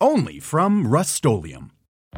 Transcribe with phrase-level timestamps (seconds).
[0.00, 1.70] Only from rustolium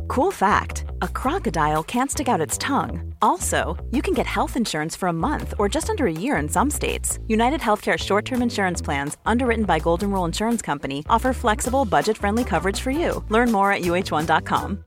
[0.07, 3.15] Cool fact a crocodile can't stick out its tongue.
[3.21, 6.49] Also, you can get health insurance for a month or just under a year in
[6.49, 7.19] some states.
[7.27, 12.17] United Healthcare short term insurance plans, underwritten by Golden Rule Insurance Company, offer flexible, budget
[12.17, 13.25] friendly coverage for you.
[13.29, 14.85] Learn more at uh1.com.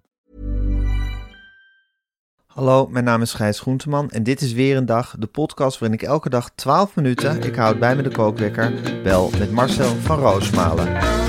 [2.48, 5.98] Hallo, mijn naam is Gijs Groenteman en dit is weer een dag, de podcast waarin
[6.00, 10.20] ik elke dag 12 minuten, ik houd bij me de kookwekker, bel met Marcel van
[10.20, 11.21] Roosmalen.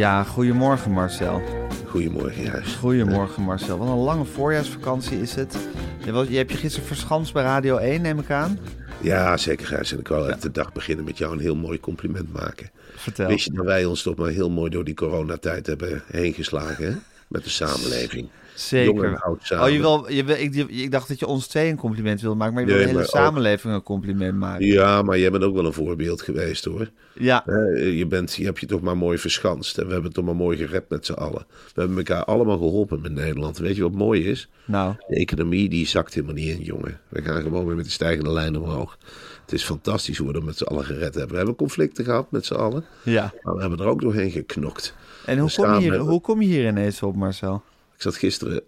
[0.00, 1.42] Ja, goedemorgen Marcel.
[1.86, 2.76] Goedemorgen, juist.
[2.76, 3.78] Goedemorgen Marcel.
[3.78, 5.56] Wat een lange voorjaarsvakantie is het.
[6.04, 8.58] Je, was, je hebt je gisteren verschanst bij Radio 1, neem ik aan?
[9.00, 9.92] Ja, zeker Gijs.
[9.92, 12.70] En ik wil echt de dag beginnen met jou een heel mooi compliment maken.
[12.96, 13.26] Vertel.
[13.26, 16.84] Weet je dat wij ons toch maar heel mooi door die coronatijd hebben heen geslagen,
[16.84, 16.96] hè?
[17.28, 18.28] Met de samenleving.
[18.68, 19.36] Jong Zeker.
[19.40, 19.64] samen.
[19.66, 22.36] Oh, je wil, je wil, ik, ik dacht dat je ons twee een compliment wilde
[22.36, 24.66] maken, maar je wil Nee, de hele ook- samenleving een compliment maken.
[24.66, 26.90] Ja, maar jij bent ook wel een voorbeeld geweest, hoor.
[27.14, 27.42] Ja,
[27.76, 29.78] Je, bent, je hebt je toch maar mooi verschanst.
[29.78, 31.44] En we hebben het toch maar mooi gered met z'n allen.
[31.74, 33.58] We hebben elkaar allemaal geholpen met Nederland.
[33.58, 34.48] Weet je wat mooi is?
[34.64, 37.00] nou, De economie die zakt helemaal niet in, jongen.
[37.08, 38.98] We gaan gewoon weer met de stijgende lijn omhoog.
[39.42, 41.30] Het is fantastisch hoe we er met z'n allen gered hebben.
[41.30, 42.84] We hebben conflicten gehad met z'n allen.
[43.02, 43.32] ja.
[43.42, 44.94] Maar we hebben er ook doorheen geknokt.
[45.26, 47.62] En hoe kom, je hier, hebben- hoe kom je hier ineens op, Marcel?
[48.00, 48.62] Ik zat gisteren,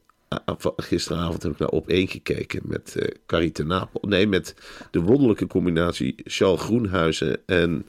[0.77, 4.09] gisteravond heb ik naar op één gekeken met eh Carrie ten Napel.
[4.09, 4.55] Nee, met
[4.91, 7.87] de wonderlijke combinatie Charles Groenhuizen en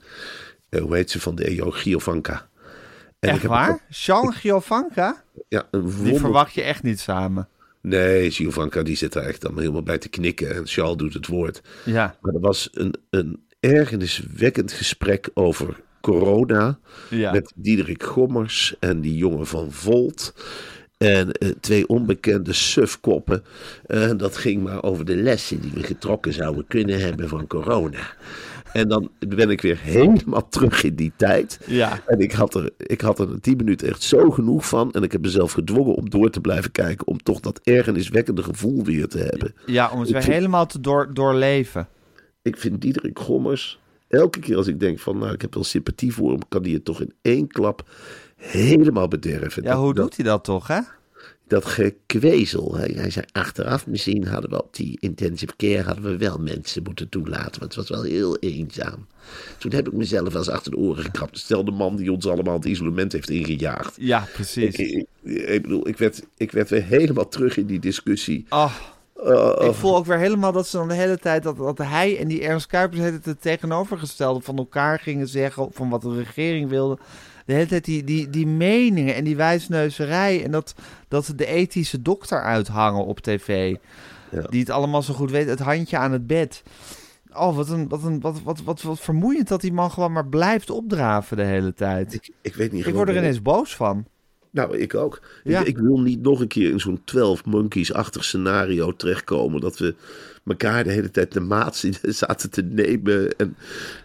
[0.70, 2.50] eh, hoe heet ze van de EO, Giovanka.
[3.20, 3.86] En Echt waar?
[3.90, 5.24] Jean Giovanka?
[5.50, 7.48] Ja, een Die verwacht je echt niet samen.
[7.82, 11.28] Nee, Giovanka die zit daar echt dan helemaal bij te knikken en Charles doet het
[11.28, 11.62] woord.
[11.86, 16.80] Ja, Maar er was een, een ergerniswekkend gesprek over corona.
[17.09, 17.32] ja.
[17.32, 20.34] Met Diederik Gommers en die jongen van Volt.
[20.98, 23.44] En eh, twee onbekende sufkoppen.
[23.86, 28.00] En dat ging maar over de lessen die we getrokken zouden kunnen hebben van corona.
[28.74, 31.59] En dan ben ik weer helemaal terug in die tijd.
[31.68, 32.02] Ja.
[32.08, 34.92] En ik had er, ik had er tien minuten echt zo genoeg van.
[34.92, 37.08] En ik heb mezelf gedwongen om door te blijven kijken.
[37.08, 39.53] Om toch dat ergerniswekkende gevoel weer te hebben.
[39.66, 41.88] ja, om het Ik weer vind- helemaal te door, doorleven.
[42.42, 43.80] Ik vind Diederik Gommers.
[44.08, 46.74] Elke keer als ik denk van, nou, ik heb wel sympathie voor hem, kan die
[46.74, 47.90] het toch in één klap
[48.44, 49.64] helemaal bederven.
[49.64, 50.80] Ja, hoe dat, doet hij dat toch, hè?
[51.48, 52.76] Dat gekwezel.
[52.76, 56.84] Hij, hij zei achteraf, misschien hadden we op die intensive care hadden we wel mensen
[56.84, 57.59] moeten toelaten.
[57.59, 59.08] Want het was wel heel eenzaam.
[59.58, 61.40] Toen heb ik mezelf als achter de oren gekrapt.
[61.40, 63.96] Stel de man die ons allemaal het isolement heeft ingejaagd.
[63.98, 64.76] Ja, precies.
[64.76, 65.08] Ik, ik,
[65.48, 68.46] ik bedoel, ik werd, ik werd weer helemaal terug in die discussie.
[68.50, 68.74] Oh,
[69.26, 71.44] Uh, ik voel ook weer helemaal dat ze dan de hele tijd...
[71.44, 75.68] dat, dat hij en die Ernst Kuipers het tegenovergestelde van elkaar gingen zeggen...
[75.72, 76.98] van wat de regering wilde.
[77.46, 80.44] De hele tijd die, die, die meningen en die wijsneuzerij...
[80.44, 80.76] en dat,
[81.08, 83.76] dat de ethische dokter uithangen op tv...
[84.31, 84.42] Ja.
[84.42, 86.64] die het allemaal zo goed weet, het handje aan het bed...
[87.36, 90.28] Oh, wat, een, wat, een, wat, wat, wat, wat vermoeiend dat die man gewoon maar
[90.28, 92.14] blijft opdraven de hele tijd.
[92.14, 94.06] ik, ik weet niet Ik word er ineens boos van.
[94.53, 95.22] Nou, ik ook.
[95.44, 95.59] Ja.
[95.59, 99.62] Ik, ik wil niet nog een keer in zo'n 12 monkeys-achtig scenario terechtkomen.
[99.62, 99.96] Dat we
[100.46, 103.38] elkaar de hele tijd de maat zaten te nemen.
[103.38, 103.56] En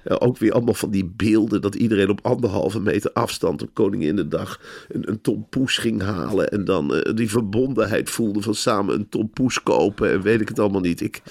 [0.02, 4.60] eh, ook weer allemaal van die beelden dat iedereen op anderhalve meter afstand op Koninginnedag
[4.88, 6.50] een, een tompoes ging halen.
[6.50, 10.10] En dan eh, die verbondenheid voelde van samen een tompoes kopen.
[10.10, 11.00] En weet ik het allemaal niet.
[11.00, 11.22] Ik,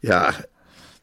[0.00, 0.34] ja,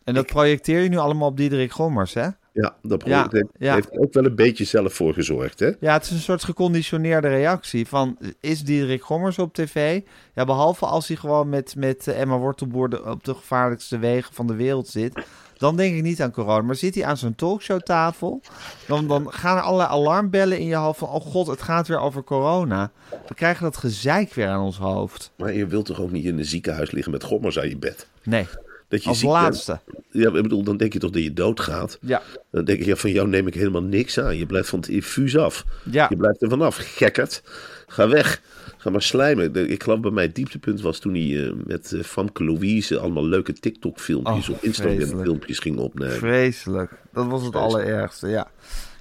[0.04, 2.28] En dat projecteer je nu allemaal op Diederik Gommers, hè?
[2.62, 3.74] Ja, dat Ja, heeft, ja.
[3.74, 5.60] heeft ook wel een beetje zelf voor gezorgd.
[5.60, 5.72] Hè?
[5.80, 8.18] Ja, het is een soort geconditioneerde reactie van...
[8.40, 10.02] is Diederik Gommers op tv?
[10.34, 14.48] Ja, behalve als hij gewoon met, met Emma Wortelboer de- op de gevaarlijkste wegen van
[14.48, 15.26] de wereld zit...
[15.58, 16.62] dan denk ik niet aan corona.
[16.62, 18.42] Maar zit hij aan zo'n talkshowtafel...
[18.88, 21.10] Dan, dan gaan er allerlei alarmbellen in je hoofd van...
[21.10, 22.92] oh god, het gaat weer over corona.
[23.28, 25.32] We krijgen dat gezeik weer aan ons hoofd.
[25.38, 28.08] Maar je wilt toch ook niet in een ziekenhuis liggen met gommers aan je bed?
[28.24, 28.48] Nee,
[28.88, 29.42] Dat je als ziek bent.
[29.42, 29.80] laatste.
[30.12, 31.98] Ja, ik bedoel, dan denk je toch dat je doodgaat.
[32.02, 32.22] Ja.
[32.52, 34.38] Dan denk ik, ja, van jou neem ik helemaal niks aan.
[34.38, 35.66] Je blijft van het infuus af.
[35.92, 36.06] Ja.
[36.10, 36.76] Je blijft er vanaf.
[36.96, 37.42] Gekkerd.
[37.88, 38.42] Ga weg.
[38.78, 39.70] Ga maar slijmen.
[39.70, 43.54] Ik geloof bij mij het dieptepunt was toen hij eh, met Famke Louise allemaal leuke
[43.54, 45.24] TikTok-filmpjes Oh, op Instagram vreselijk.
[45.26, 46.16] filmpjes ging opnemen.
[46.16, 46.92] Vreselijk.
[47.14, 47.56] Dat was het Vreselijk.
[47.86, 48.48] allerergste, ja.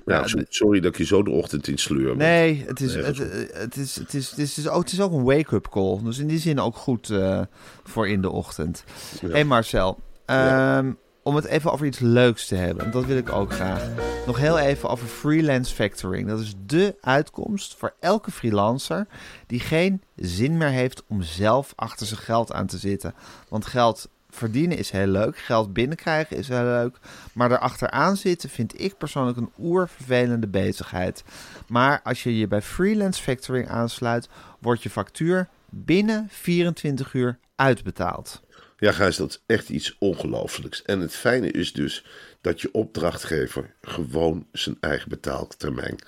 [0.07, 2.17] Ja, Ja, so- sorry dat ik je zo de ochtend in sleur.
[2.17, 5.01] Nee, het is, het, het, is, het, is, het, is, het, is ook, het is
[5.01, 6.01] ook een wake-up call.
[6.03, 7.41] Dus in die zin ook goed eh,
[7.85, 8.85] voor in de ochtend.
[9.31, 10.93] Hey Marcel, Ehm,
[11.23, 12.85] om het even over iets leuks te hebben.
[12.85, 13.89] En dat wil ik ook graag.
[14.27, 16.29] Nog heel even over freelance factoring.
[16.29, 19.07] Dat is de uitkomst voor elke freelancer
[19.47, 23.15] die geen zin meer heeft om zelf achter zijn geld aan te zitten.
[23.49, 26.99] Want geld verdienen is heel leuk, geld binnenkrijgen is heel leuk.
[27.33, 31.25] Maar erachteraan zitten vind ik persoonlijk een oervervelende bezigheid.
[31.69, 34.29] Maar als je je bij freelance factoring aansluit,
[34.59, 38.43] wordt je factuur binnen 24 uur uitbetaald.
[38.79, 40.83] Ja, Gijs, dat is echt iets ongelooflijks.
[40.83, 42.05] En het fijne is dus
[42.41, 45.99] dat je opdrachtgever gewoon zijn eigen betaaltermijn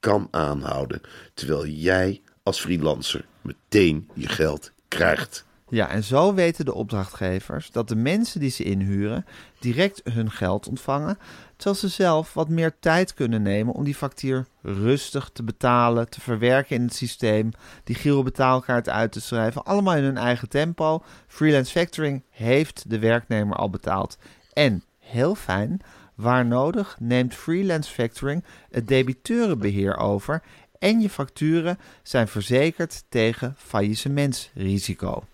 [0.00, 1.00] kan aanhouden.
[1.34, 5.44] Terwijl jij als freelancer meteen je geld krijgt.
[5.74, 9.26] Ja, en zo weten de opdrachtgevers dat de mensen die ze inhuren
[9.58, 11.18] direct hun geld ontvangen,
[11.56, 16.20] terwijl ze zelf wat meer tijd kunnen nemen om die factuur rustig te betalen, te
[16.20, 17.50] verwerken in het systeem,
[17.84, 21.02] die Giro-betaalkaart uit te schrijven, allemaal in hun eigen tempo.
[21.26, 24.18] Freelance factoring heeft de werknemer al betaald.
[24.52, 25.80] En heel fijn,
[26.14, 30.42] waar nodig neemt freelance factoring het debiteurenbeheer over
[30.78, 35.24] en je facturen zijn verzekerd tegen faillissementsrisico.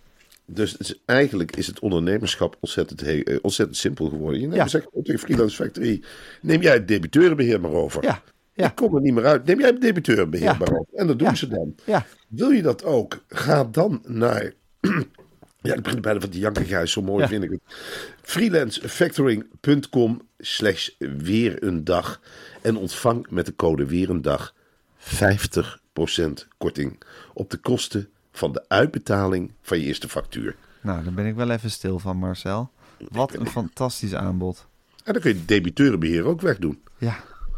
[0.53, 4.41] Dus eigenlijk is het ondernemerschap ontzettend, he- eh, ontzettend simpel geworden.
[4.41, 4.67] Je neemt Ja.
[4.69, 6.03] zegt oh, tegen Freelance Factory,
[6.43, 8.03] neem jij het debiteurenbeheer maar over.
[8.05, 8.23] Ja,
[8.55, 8.67] ja.
[8.67, 9.45] Ik kom er niet meer uit.
[9.47, 10.57] Neem jij het debiteurenbeheer Ja.
[10.59, 10.87] maar over.
[10.95, 11.35] En dat doen Ja.
[11.35, 11.75] ze dan.
[11.87, 12.07] Ja.
[12.29, 13.25] Wil je dat ook?
[13.29, 14.53] Ga dan naar...
[15.63, 17.61] ja, ik begin bijna van die jankergijs, zo mooi vind ik het.
[18.23, 20.89] freelancefactoring.com slash
[21.19, 22.21] weer een dag.
[22.63, 24.55] En ontvang met de code weer een dag
[24.99, 27.03] 50% korting
[27.35, 30.57] op de kosten van de uitbetaling van je eerste factuur.
[30.81, 32.71] Nou, daar ben ik wel even stil van, Marcel.
[33.09, 34.67] Wat een fantastisch aanbod.
[35.05, 36.83] En dan kun je debiteurenbeheer ook wegdoen.
[36.99, 37.17] Ja,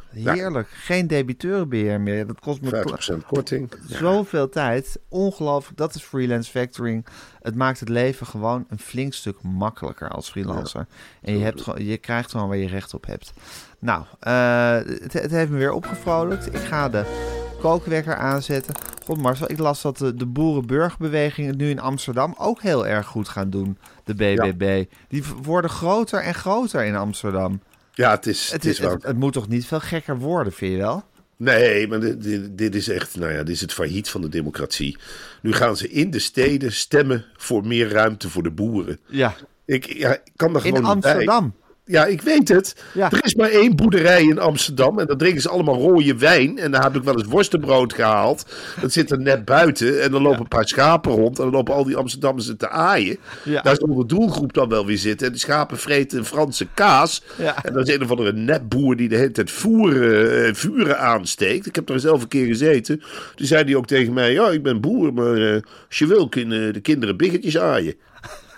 [0.08, 0.68] heerlijk.
[0.68, 2.26] Geen debiteurenbeheer meer.
[2.26, 3.70] Dat kost me 50% korting.
[3.86, 4.98] zoveel tijd.
[5.08, 5.76] Ongelooflijk.
[5.76, 7.06] Dat is freelance factoring.
[7.42, 10.86] Het maakt het leven gewoon een flink stuk makkelijker als freelancer.
[11.22, 13.32] En je, hebt, je krijgt gewoon waar je recht op hebt.
[13.78, 16.46] Nou, eh, het, het heeft me weer opgevrolijkt.
[16.46, 18.74] Ik ga de kookwekker aanzetten.
[19.04, 23.06] God Marcel, ik las dat de, de boerenburgerbeweging het nu in Amsterdam ook heel erg
[23.06, 23.78] goed gaan doen.
[24.04, 24.84] De BBB.
[25.08, 27.60] Die worden groter en groter in Amsterdam.
[27.94, 28.90] Ja, het is, Het, het is, wel.
[28.90, 31.04] het, het moet toch niet veel gekker worden, vind je wel?
[31.36, 34.28] Nee, maar dit, dit, dit is echt, nou ja, dit is het failliet van de
[34.28, 34.96] democratie.
[35.42, 38.98] Nu gaan ze in de steden stemmen voor meer ruimte voor de boeren.
[39.06, 39.34] Ja.
[39.64, 41.50] Ik, ja, ik kan er gewoon In bij.
[41.92, 42.74] Ja, ik weet het.
[42.94, 43.10] Ja.
[43.10, 46.58] Er is maar één boerderij in Amsterdam en dan drinken ze allemaal rode wijn.
[46.58, 48.44] En daar heb ik wel eens worstenbrood gehaald.
[48.80, 51.38] Dat zit er net buiten en dan lopen een paar schapen rond.
[51.38, 53.16] En dan lopen al die Amsterdammers te aaien.
[53.44, 53.62] Ja.
[53.62, 55.26] Daar zal de doelgroep dan wel weer zitten.
[55.26, 57.22] En die schapen vreten een Franse kaas.
[57.62, 61.66] En dan is een of andere nepboer die de hele tijd voeren, eh, vuren aansteekt.
[61.66, 63.02] Ik heb er zelf een keer gezeten.
[63.34, 66.28] Toen zei hij ook tegen mij, ja, ik ben boer, maar eh, als je wil
[66.28, 67.94] kunnen de kinderen biggetjes aaien.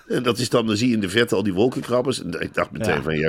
[0.09, 2.23] En dat is dan, dan zie je in de verte al die wolkenkrabbers.
[2.23, 3.03] En ik dacht meteen Ja.
[3.03, 3.21] van, je,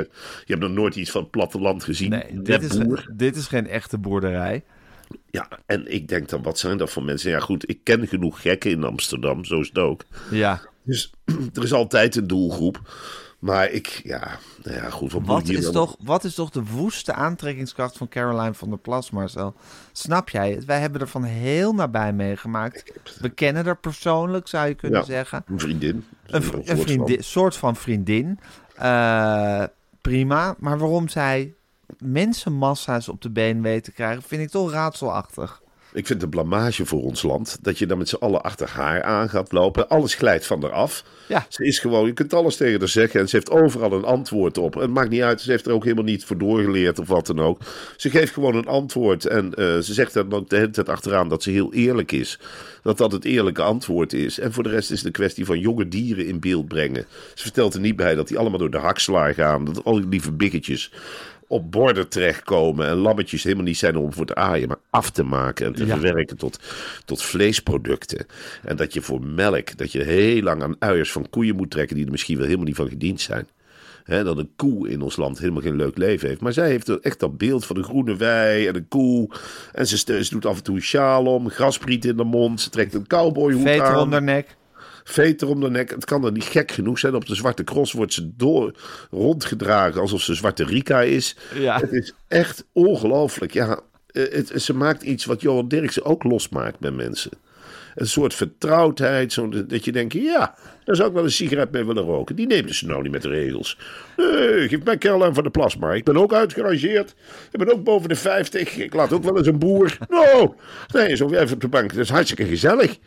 [0.45, 2.10] je hebt nog nooit iets van het platteland gezien.
[2.10, 2.77] Nee, dit is,
[3.13, 4.63] dit is geen echte boerderij.
[5.31, 7.31] Ja, en ik denk dan, wat zijn dat voor mensen?
[7.31, 10.04] Ja goed, ik ken genoeg gekken in Amsterdam, zo is het ook.
[10.31, 10.62] Ja.
[10.83, 11.12] Dus
[11.54, 12.81] er is altijd een doelgroep.
[13.40, 15.12] Maar ik, ja, nou ja goed.
[15.12, 18.78] Wat, Wat is, dan- toch, wat is toch de woeste aantrekkingskracht van Caroline van der
[18.78, 19.54] Plas, Marcel?
[19.92, 20.66] Snap jij het?
[20.66, 22.84] Wij hebben er van heel nabij meegemaakt.
[23.20, 25.44] We kennen haar persoonlijk, zou je kunnen Ja, zeggen.
[25.48, 26.06] Een vriendin.
[26.28, 28.40] Een, vri- een vriendin, soort van vriendin.
[28.76, 29.64] Eh,
[30.02, 30.56] prima.
[30.60, 31.54] Maar waarom zij
[31.98, 35.62] mensenmassa's op de been weet te krijgen, vind ik toch raadselachtig.
[35.96, 37.58] Ik vind het een blamage voor ons land.
[37.62, 39.90] Dat je dan met z'n allen achter haar aan gaat lopen.
[39.90, 41.04] Alles glijdt van haar af.
[41.28, 41.46] Ja.
[41.50, 43.20] Ze is gewoon, je kunt alles tegen haar zeggen.
[43.20, 44.75] En ze heeft overal een antwoord op.
[44.75, 47.28] En het maakt niet uit, ze heeft er ook helemaal niet voor doorgeleerd of wat
[47.28, 47.62] dan ook.
[47.96, 49.25] Ze geeft gewoon een antwoord.
[49.25, 52.40] En eh, ze zegt dan ook de hele tijd achteraan dat ze heel eerlijk is.
[52.84, 54.40] Dat dat het eerlijke antwoord is.
[54.40, 57.06] En voor de rest is het een kwestie van jonge dieren in beeld brengen.
[57.34, 59.66] Ze vertelt er niet bij dat die allemaal door de hakslaar gaan.
[59.66, 60.92] Dat al die lieve biggetjes
[61.48, 62.88] op borden terechtkomen.
[62.88, 65.86] En lammetjes helemaal niet zijn om voor te aaien, maar af te maken en te
[65.86, 65.98] Ja.
[66.00, 66.60] verwerken tot,
[67.06, 68.25] tot vleesproducten.
[68.64, 71.96] En dat je voor melk, dat je heel lang aan uiers van koeien moet trekken
[71.96, 73.48] die er misschien wel helemaal niet van gediend zijn.
[74.04, 76.42] Hè, dat een koe in ons land helemaal geen leuk leven heeft.
[76.42, 79.30] Maar zij heeft echt dat beeld van een groene wei en een koe.
[79.72, 82.62] En ze, doet af en toe een sjaal om, graspriet in de mond.
[82.62, 84.56] Ze trekt een cowboyhoed Veter aan om haar nek.
[85.07, 85.89] Veter om de nek.
[85.89, 87.15] Het kan er niet gek genoeg zijn.
[87.15, 88.71] Op de Zwarte Cross wordt ze door,
[89.12, 91.35] rondgedragen alsof ze Zwarte Rika is.
[91.53, 91.79] Ja.
[91.79, 93.53] Het is echt ongelooflijk.
[93.53, 97.31] Ja, eh, het, ze maakt iets wat Johan Derksen ook losmaakt bij mensen.
[97.95, 99.33] Een soort vertrouwdheid.
[99.33, 102.35] Zo dat je denkt, ja, daar zou ik wel een sigaret mee willen roken.
[102.35, 103.77] Die neemt ze nou niet met de regels.
[104.17, 105.93] Nee, geef mij Caroline van de Plasma.
[105.93, 107.15] Ik ben ook uitgerangeerd.
[107.51, 108.77] Ik ben ook boven de 50.
[108.77, 109.97] Ik laat ook wel eens een boer.
[110.09, 110.53] Nou,
[110.93, 111.93] nee, zo even op de bank.
[111.93, 112.97] Dat is hartstikke gezellig.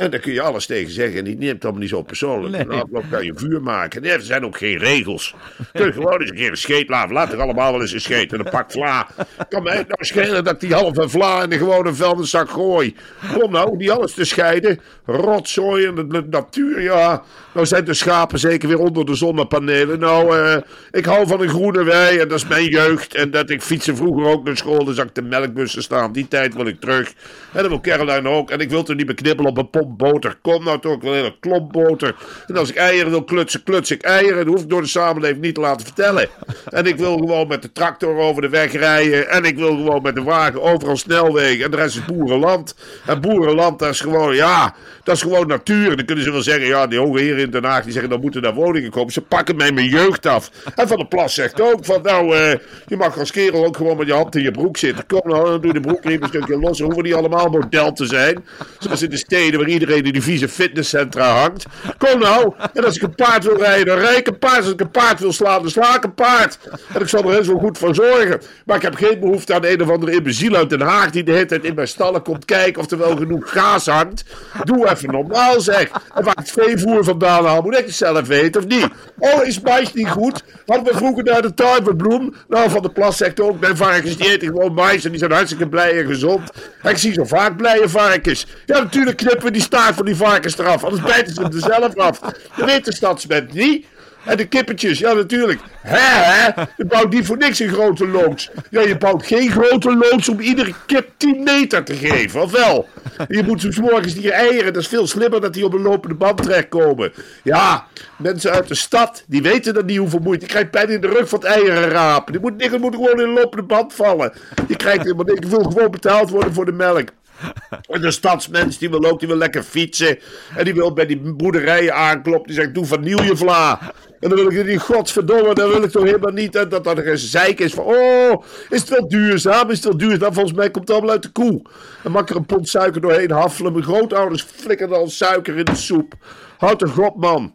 [0.00, 1.18] En daar kun je alles tegen zeggen.
[1.18, 2.56] En die neemt allemaal niet zo persoonlijk.
[2.56, 2.66] Nee.
[2.76, 4.02] Nou, dan kan je vuur maken.
[4.02, 5.34] Nee, er zijn ook geen regels.
[5.72, 7.12] Kun je gewoon eens een keer een scheet laten.
[7.12, 9.08] Laat er allemaal wel eens een scheet en een pak vla.
[9.48, 12.94] Kan mij nou schelen dat ik die halve vla in de gewone vuilniszak gooi.
[13.38, 14.80] Kom nou, die alles te scheiden.
[15.04, 17.22] Rotzooi en de, de natuur, ja.
[17.52, 19.98] Nou zijn de schapen zeker weer onder de zonnepanelen.
[19.98, 20.56] Nou, eh,
[20.90, 23.14] ik hou van een groene wei en dat is mijn jeugd.
[23.14, 24.84] En dat ik fietsen vroeger ook naar school.
[24.84, 26.12] Dan zag ik de melkbussen staan.
[26.12, 27.12] Die tijd wil ik terug.
[27.52, 28.50] En dat wil Caroline ook.
[28.50, 30.38] En ik wil toch niet beknippelen op een pomp boter.
[30.42, 32.16] Kom nou toch, een hele klomp boter.
[32.46, 34.36] En als ik eieren wil klutsen, kluts ik eieren.
[34.36, 36.28] Dat hoef ik door de samenleving niet te laten vertellen.
[36.68, 39.28] En ik wil gewoon met de tractor over de weg rijden.
[39.28, 41.64] En ik wil gewoon met de wagen overal snelwegen.
[41.64, 42.74] En de rest is boerenland.
[43.06, 45.90] En boerenland, dat is gewoon, ja, dat is gewoon natuur.
[45.90, 48.10] En dan kunnen ze wel zeggen, ja, die hoge heren in Den Haag, die zeggen,
[48.10, 49.12] dan moeten daar woningen komen.
[49.12, 50.50] Ze pakken mij mijn jeugd af.
[50.74, 53.96] En Van der Plas zegt ook van, nou, eh, je mag als kerel ook gewoon
[53.96, 55.06] met je hand in je broek zitten.
[55.06, 56.80] Kom nou, doe de broekriem een stukje los.
[56.80, 58.44] Hoeven niet allemaal model te zijn.
[58.78, 61.64] Zoals in de steden waar iedereen in die vieze fitnesscentra hangt.
[61.98, 64.58] Kom nou, en als ik een paard wil rijden, dan rijd ik een paard.
[64.62, 66.58] Als ik een paard wil slaan, dan sla ik een paard.
[66.94, 68.40] En ik zal er heel zo goed voor zorgen.
[68.64, 71.32] Maar ik heb geen behoefte aan een of andere imbeciel uit Den Haag die de
[71.32, 74.24] hele tijd in mijn stallen komt kijken of er wel genoeg gaas hangt.
[74.64, 75.88] Doe even normaal zeg.
[76.14, 78.88] En waar het veevoer vandaan haal, moet ik het zelf weten of niet.
[79.18, 80.44] Oh, is mais niet goed?
[80.66, 82.34] Hadden we vroeger naar de tuinbloem.
[82.48, 85.32] Nou, Van de Plas zegt ook, mijn varkens die eten gewoon mais en die zijn
[85.32, 86.50] hartstikke blij en gezond.
[86.82, 88.46] Ik zie zo vaak blije varkens.
[88.66, 91.96] Ja, natuurlijk knippen die staart van die varkens eraf, anders bijten ze hem er zelf
[91.96, 92.18] af.
[92.56, 92.84] Dat weet
[93.28, 93.86] de niet.
[94.24, 95.60] En de kippetjes, ja natuurlijk.
[95.80, 96.62] Hè, hè?
[96.76, 98.50] Je bouwt niet voor niks een grote loods.
[98.70, 102.88] Ja, je bouwt geen grote loods om iedere kip 10 meter te geven, of wel?
[103.28, 106.14] Je moet soms morgens die eieren, dat is veel slimmer dat die op een lopende
[106.14, 107.12] band terechtkomen.
[107.42, 107.86] Ja,
[108.18, 110.44] mensen uit de stad, die weten dat niet hoeveel moeite.
[110.44, 112.32] Die krijgt pijn in de rug van het eieren rapen.
[112.32, 114.32] Die moet, die moet gewoon in een lopende band vallen.
[114.66, 115.40] Die krijgt helemaal niks.
[115.40, 117.08] Die wil gewoon betaald worden voor de melk.
[117.88, 120.18] En de stadsmens die wil ook, die wil lekker fietsen.
[120.56, 122.46] En die wil bij die boerderijen aankloppen.
[122.46, 123.92] Die zegt, doe vernieuw je vla.
[124.20, 127.08] En dan wil ik die godverdomme, dan wil ik toch helemaal niet dat dat er
[127.08, 129.70] een zeik is van, oh, is het wel duurzaam?
[129.70, 130.32] Is het wel duurzaam?
[130.32, 131.62] Volgens mij komt het allemaal uit de koe.
[132.02, 133.72] En maak er een pond suiker doorheen haffelen.
[133.72, 136.14] Mijn grootouders flikkerden al suiker in de soep.
[136.58, 137.54] Houd de god, man.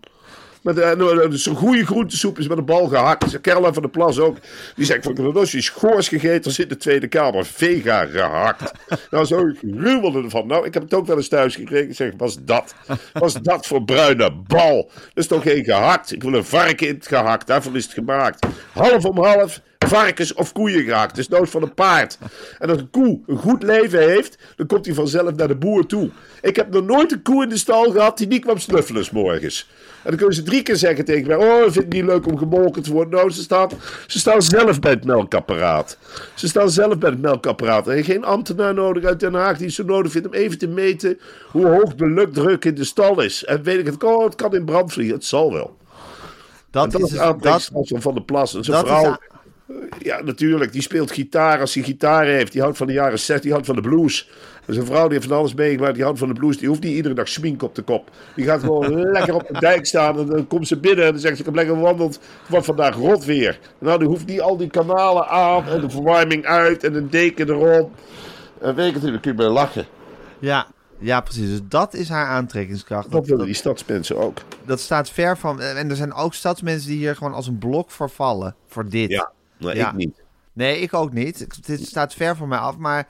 [0.66, 3.42] Met, uh, dus een goede groentesoep is met een bal gehakt.
[3.42, 4.38] Kerla van de Plas ook.
[4.76, 7.46] Die zegt van als je schoors gegeten zit in de Tweede Kamer.
[7.46, 8.72] Vega gehakt.
[9.12, 10.48] nou, zo gruwelde ervan.
[10.48, 11.90] Nou, ik heb het ook wel eens thuis gekregen.
[11.90, 12.76] Ik zeg, was dat?
[13.14, 14.92] Was dat voor bruine bal?
[14.94, 16.12] Dat is toch geen gehakt?
[16.12, 17.48] Ik wil een varken in het gehakt.
[17.48, 18.46] Daarvoor is het gemaakt.
[18.74, 21.16] Half om half varkens of koeien gehakt.
[21.16, 22.18] Dus nood van een paard.
[22.60, 25.86] En als een koe een goed leven heeft, dan komt hij vanzelf naar de boer
[25.86, 26.10] toe.
[26.42, 29.10] Ik heb nog nooit een koe in de stal gehad die niet kwam snuffelen 's
[29.12, 29.70] morgens.
[30.04, 32.28] En dan kunnen ze drie keer zeggen tegen mij: Oh, ik vind het niet leuk
[32.28, 33.14] om gemolken te worden.
[33.14, 33.70] Nou, ze staan,
[34.08, 35.98] ze staan zelf bij het melkapparaat.
[36.34, 37.88] Ze staan zelf bij het melkapparaat.
[37.88, 40.58] En je geen ambtenaar nodig uit Den Haag die het zo nodig vindt om even
[40.58, 41.20] te meten
[41.52, 43.46] hoe hoog de luchtdruk in de stal is.
[43.46, 45.16] En weet ik het, oh, het kan in brand vliegen.
[45.16, 45.78] Het zal wel.
[46.72, 48.56] Dat, dat is, is het- dat, van de Plas.
[48.56, 49.18] En zijn is vrouw,
[50.00, 52.52] ja, natuurlijk, die speelt gitaar als hij gitaar heeft.
[52.52, 54.30] Die houdt van de jaren 60, die houdt van de blues.
[54.66, 56.58] Dus een vrouw die heeft van alles meegemaakt, die houdt van de blues.
[56.58, 58.10] Die hoeft niet iedere dag smink op de kop.
[58.36, 60.20] Die gaat gewoon lekker op de dijk staan.
[60.20, 62.14] En dan komt ze binnen en dan zegt ze: Ik heb lekker gewandeld.
[62.14, 63.60] Het wordt vandaag rot weer.
[63.80, 67.50] Nou, die hoeft niet al die kanalen aan en de verwarming uit en een deken
[67.50, 67.92] erop.
[68.62, 69.86] En weet je dan kun je bij lachen.
[70.40, 70.68] ja,
[71.00, 71.50] ja, precies.
[71.50, 73.12] Dus dat is haar aantrekkingskracht.
[73.12, 74.38] Dat willen die stadsmensen ook.
[74.66, 75.62] dat staat ver van.
[75.62, 79.10] En er zijn ook stadsmensen die hier gewoon als een blok vervallen voor dit.
[79.10, 79.90] Ja, Ja.
[79.90, 80.24] ik niet.
[80.54, 81.66] Nee, ik ook niet.
[81.68, 82.78] Dit staat ver van mij af.
[82.78, 83.08] Maar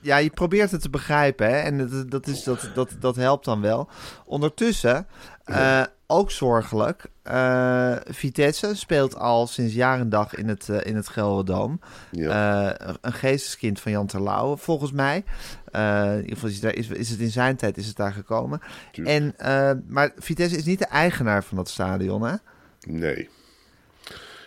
[0.00, 1.46] ja, je probeert het te begrijpen.
[1.48, 1.56] Hè?
[1.58, 3.88] En dat, dat, is, dat, dat, dat helpt dan wel.
[4.24, 5.06] Ondertussen,
[5.44, 7.04] eh, ook zorgelijk.
[7.22, 11.80] eh, Vitesse speelt al sinds jaar en dag in het, eh, in het Gelderdoom.
[12.10, 12.76] Ja.
[13.00, 15.24] Een geesteskind van Jan Terlouwen, volgens mij.
[15.72, 18.60] In ieder geval is, daar, is, is het in zijn tijd is het daar gekomen.
[19.04, 19.34] En,
[19.88, 22.34] maar Vitesse is niet de eigenaar van dat stadion, hè?
[22.86, 23.28] Nee.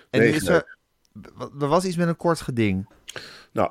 [0.10, 0.56] En Nee, is nee.
[0.56, 0.77] er,
[1.60, 2.88] er was iets met een kort geding.
[3.52, 3.70] Nou,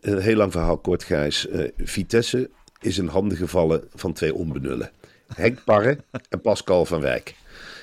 [0.00, 1.48] een heel lang verhaal kort, Gijs.
[1.48, 2.50] Eh, Vitesse
[2.80, 4.90] is in handen gevallen van twee onbenullen.
[5.34, 5.98] Henk Parre
[6.28, 7.34] en Pascal van Wijk.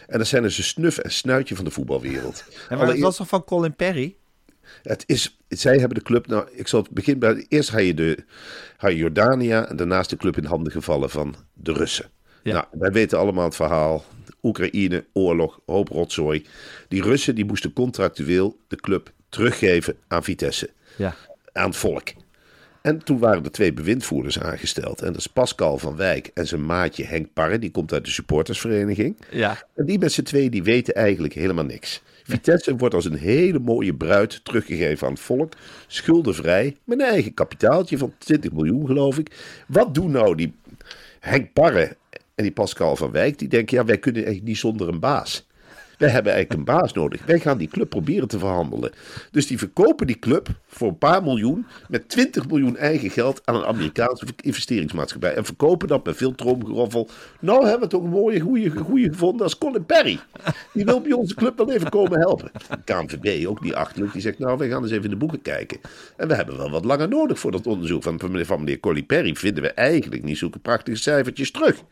[0.08, 2.44] En dat zijn dus een snuf en snuitje van de voetbalwereld.
[2.48, 4.16] En maar dat Allereerst- was toch van Colin Perry?
[4.84, 7.94] het is, zij hebben de club, nou, ik zal het begin bij, eerst had je,
[7.94, 8.24] de,
[8.78, 12.10] had je Jordania en daarnaast de club in handen gevallen van de Russen.
[12.44, 12.54] Ja.
[12.54, 14.06] Nou, wij weten allemaal het verhaal.
[14.44, 16.46] Oekraïne, oorlog, hoop rotzooi.
[16.88, 21.16] Die Russen die moesten contractueel de club teruggeven aan Vitesse Ja.
[21.52, 22.08] aan het volk.
[22.82, 25.02] En toen waren er twee bewindvoerders aangesteld.
[25.02, 27.60] En dat is Pascal van Wijk en zijn maatje Henk Parre.
[27.60, 29.18] Die komt uit de supportersvereniging.
[29.32, 29.64] Ja.
[29.76, 32.02] En die met z'n twee die weten eigenlijk helemaal niks.
[32.24, 35.54] Vitesse wordt als een hele mooie bruid teruggegeven aan het volk.
[35.88, 36.76] Schuldenvrij.
[36.84, 39.32] Met een eigen kapitaaltje van 20 miljoen geloof ik.
[39.68, 40.54] Wat doen nou die
[41.20, 41.96] Henk Parre
[42.36, 45.48] En die Pascal van Wijk, die denken, ja, wij kunnen eigenlijk niet zonder een baas.
[46.04, 47.26] Wij hebben eigenlijk een baas nodig.
[47.26, 48.92] Wij gaan die club proberen te verhandelen.
[49.32, 53.56] Dus die verkopen die club voor een paar miljoen met 20 miljoen eigen geld aan
[53.56, 55.34] een Amerikaanse investeringsmaatschappij.
[55.34, 57.10] En verkopen dat met veel tromgeroffel.
[57.40, 60.20] Nou hebben we toch een mooie, goede, goede gevonden als Colin Perry.
[60.74, 62.52] Die wil bij onze club wel even komen helpen.
[62.86, 65.80] KNVB, ook niet achterlijk, die zegt nou, wij gaan eens even in de boeken kijken.
[66.18, 69.36] En we hebben wel wat langer nodig voor dat onderzoek van, van meneer Colin Perry.
[69.36, 71.84] Vinden we eigenlijk niet zulke prachtige cijfertjes terug.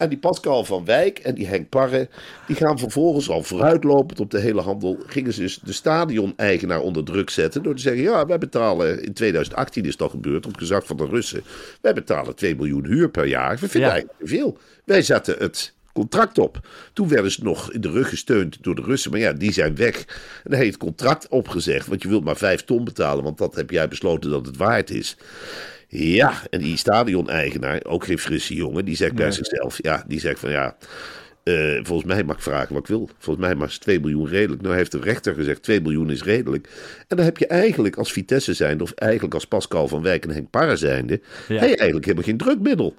[0.00, 2.08] En die Pascal van Wijk en die Henk Parre,
[2.46, 7.04] die gaan vervolgens al vooruitlopend op de hele handel, gingen ze dus de stadion-eigenaar onder
[7.04, 10.86] druk zetten door te zeggen, ja, wij betalen, in 2018 is dat gebeurd, op gezag
[10.86, 11.42] van de Russen,
[11.80, 13.52] wij betalen 2 miljoen huur per jaar.
[13.52, 13.90] We vinden Ja.
[13.90, 14.58] eigenlijk te veel.
[14.84, 16.68] Wij zetten het contract op.
[16.92, 19.76] Toen werden ze nog in de rug gesteund door de Russen, maar ja, die zijn
[19.76, 19.98] weg.
[20.44, 23.54] En dan heeft het contract opgezegd, want je wilt maar 5 ton betalen, want dat
[23.54, 25.16] heb jij besloten dat het waard is.
[25.92, 30.38] Ja, en die stadion-eigenaar, ook geen frisse jongen, die zegt bij zichzelf, ja, die zegt
[30.40, 30.76] van ja,
[31.42, 33.10] eh, volgens mij mag ik vragen wat ik wil.
[33.18, 34.62] Volgens mij mag 2 miljoen redelijk.
[34.62, 36.68] Nou heeft de rechter gezegd 2 miljoen is redelijk.
[37.08, 40.30] En dan heb je eigenlijk als Vitesse zijnde, of eigenlijk als Pascal van Wijk en
[40.30, 41.54] Henk Parra zijnde, Ja.
[41.54, 42.94] heb je eigenlijk helemaal geen drukmiddel.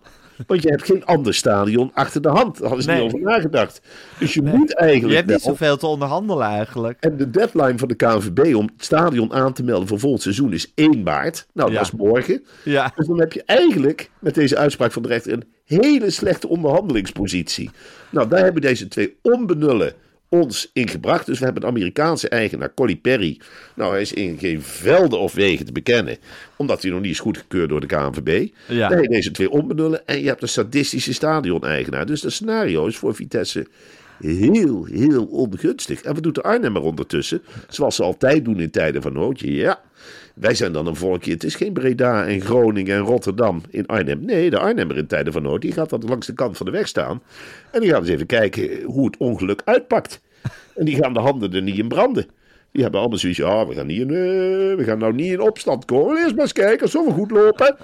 [0.47, 2.57] Want je hebt geen ander stadion achter de hand.
[2.57, 3.03] Daar hadden ze Nee.
[3.03, 3.81] niet over nagedacht.
[4.19, 6.97] Dus je moet eigenlijk Je hebt niet wel- zoveel te onderhandelen eigenlijk.
[6.99, 10.53] en de deadline van de KNVB om het stadion aan te melden voor volgend seizoen
[10.53, 11.47] is 1 maart.
[11.53, 11.75] Nou, Ja.
[11.77, 12.43] dat is morgen.
[12.63, 12.91] Ja.
[12.95, 17.69] Dus dan heb je eigenlijk met deze uitspraak van de rechter een hele slechte onderhandelingspositie.
[18.09, 19.93] Nou, daar hebben deze twee onbenullen
[20.33, 21.25] ons in gebracht.
[21.25, 23.39] Dus we hebben een Amerikaanse eigenaar, Colly Perry.
[23.75, 26.17] Nou, hij is in geen velden of wegen te bekennen,
[26.55, 28.47] omdat hij nog niet is goedgekeurd door de KNVB.
[28.67, 28.99] Ja.
[28.99, 32.05] Je deze twee onbenullen en je hebt een sadistische stadion-eigenaar.
[32.05, 33.67] Dus dat scenario is voor Vitesse
[34.21, 36.01] heel, heel ongunstig.
[36.01, 37.41] En wat doet de Arnhemmer ondertussen?
[37.69, 39.39] Zoals ze altijd doen in tijden van nood.
[39.39, 39.81] Ja,
[40.35, 41.31] wij zijn dan een volkje.
[41.31, 44.25] Het is geen Breda en Groningen en Rotterdam in Arnhem.
[44.25, 45.61] Nee, de Arnhemmer in tijden van nood.
[45.61, 47.21] Die gaat dan langs de kant van de weg staan.
[47.71, 50.21] En die gaan eens even kijken hoe het ongeluk uitpakt.
[50.75, 52.25] En die gaan de handen er niet in branden.
[52.71, 56.17] Die hebben allemaal zoiets, ja, we gaan, niet we gaan nou niet in opstand komen.
[56.17, 57.75] Eerst maar eens kijken, als we goed lopen.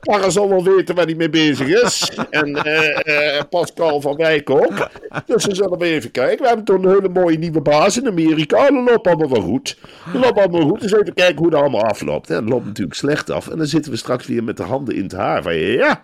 [0.00, 2.12] Parra zal wel weten waar hij mee bezig is.
[2.30, 4.90] En eh, eh, Pascal van Wijk ook.
[5.26, 6.38] Dus we zullen maar even kijken.
[6.38, 8.70] We hebben toch een hele mooie nieuwe baas in Amerika.
[8.70, 9.78] Dat loopt allemaal wel goed.
[10.12, 10.80] Dat loopt allemaal goed.
[10.80, 12.28] Dus even kijken hoe dat allemaal afloopt.
[12.28, 13.48] Dat loopt natuurlijk slecht af.
[13.48, 15.42] En dan zitten we straks weer met de handen in het haar.
[15.42, 16.02] Van ja,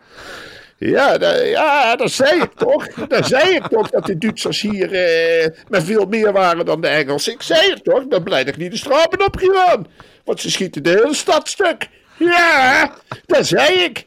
[0.78, 2.86] ja, da- ja, dat zei ik toch.
[3.08, 6.88] Dat zei ik toch dat de Duitsers hier eh, met veel meer waren dan de
[6.88, 7.32] Engelsen.
[7.32, 8.00] Ik zei het toch.
[8.02, 9.86] Ik ben blij dat ik niet de straat op gedaan.
[10.24, 11.88] Want ze schieten de hele stad stuk.
[12.16, 12.92] Ja,
[13.26, 14.04] dat zei ik.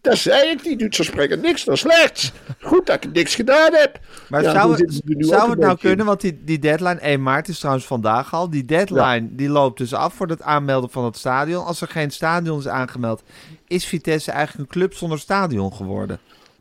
[0.00, 0.62] Dat zei ik.
[0.62, 2.32] Die Duitsers spreken niks dan slechts.
[2.60, 3.98] Goed dat ik niks gedaan heb.
[4.28, 7.58] Maar Ja, zou, het, zou het nou kunnen, want die, die deadline 1 maart is
[7.58, 8.50] trouwens vandaag al.
[8.50, 11.64] Die deadline die loopt dus af voor het aanmelden van het stadion.
[11.64, 13.22] Als er geen stadion is aangemeld,
[13.70, 16.18] is Vitesse eigenlijk een club zonder stadion geworden.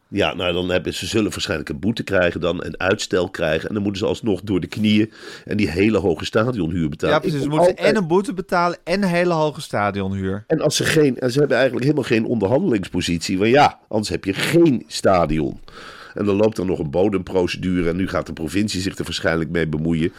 [0.08, 3.67] Ja, nou dan hebben ze zullen waarschijnlijk een boete krijgen dan, een uitstel krijgen.
[3.67, 5.12] En dan moeten ze alsnog door de knieën
[5.45, 7.15] en die hele hoge stadionhuur betalen.
[7.15, 7.41] Ja, precies.
[7.41, 10.43] Ze moeten altijd- en een boete betalen en een hele hoge stadionhuur.
[10.48, 13.38] En als ze geen, en ze hebben eigenlijk helemaal geen onderhandelingspositie.
[13.38, 15.60] Want ja, anders heb je geen stadion.
[16.13, 17.89] En dan loopt er nog een bodemprocedure.
[17.89, 20.13] En nu gaat de provincie zich er waarschijnlijk mee bemoeien.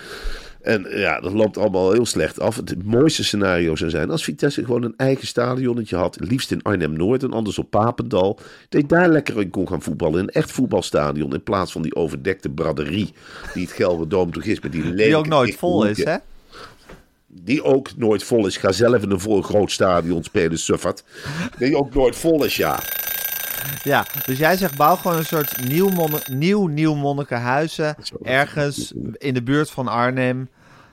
[0.62, 2.56] En ja, dat loopt allemaal heel slecht af.
[2.56, 6.16] Het mooiste scenario zou zijn als Vitesse gewoon een eigen stadionnetje had.
[6.20, 8.38] Liefst in Arnhem-Noord en anders op Papendal.
[8.68, 10.20] Dat je daar lekker in kon gaan voetballen.
[10.20, 13.12] Een echt voetbalstadion in plaats van die overdekte braderie.
[13.54, 16.16] Die het Gelderdoom toch is met die Die ook nooit vol is, hè?
[17.32, 18.56] die ook nooit vol is.
[18.56, 21.04] Ga zelf in een vol groot stadion spelen, Suffert.
[21.58, 22.78] Die ook nooit vol is, ja.
[23.82, 29.34] Ja, dus jij zegt bouw gewoon een soort nieuw, monne- nieuw, nieuw monnikenhuizen ergens in
[29.34, 30.48] de buurt van Arnhem.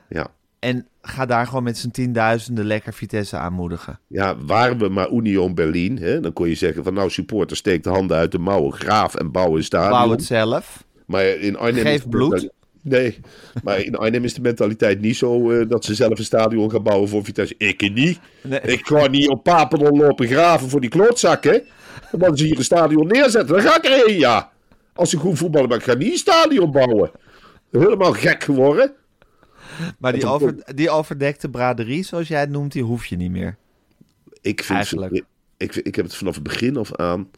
[0.09, 0.27] Ja.
[0.59, 3.99] En ga daar gewoon met z'n tienduizenden lekker Vitesse aanmoedigen.
[4.07, 7.83] Ja, waren we maar Union Berlin, hè, dan kon je zeggen van nou, supporter steekt
[7.83, 9.99] de handen uit de mouwen, graaf en bouw een stadion.
[9.99, 10.83] Bouw het zelf.
[11.05, 12.49] Maar in Arnhem Geef bloed.
[12.81, 13.19] Nee,
[13.63, 16.83] maar in Arnhem is de mentaliteit niet zo eh, dat ze zelf een stadion gaan
[16.83, 17.55] bouwen voor Vitesse.
[17.57, 18.19] Ik niet.
[18.43, 18.59] Nee.
[18.59, 21.63] Ik ga niet op Papendal lopen graven voor die klootzakken.
[22.11, 24.51] Want als ze hier een stadion neerzetten, dan ga ik erheen, ja.
[24.93, 27.11] Als ze goed voetballen, maar ik ga niet een stadion bouwen.
[27.71, 28.91] Helemaal gek geworden.
[29.97, 33.31] Maar die, dan over, die overdekte braderie, zoals jij het noemt, die hoef je niet
[33.31, 33.57] meer.
[34.41, 35.13] Ik, vind Eigenlijk.
[35.13, 35.25] ik,
[35.57, 37.29] ik, ik heb het vanaf het begin af aan